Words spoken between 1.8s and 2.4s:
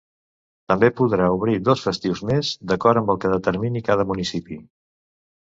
festius